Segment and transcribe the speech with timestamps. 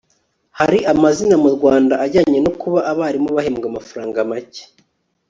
[0.59, 4.63] hari amazina mu rwanda ajyanye no kuba abarimu bahembwa amafaranga make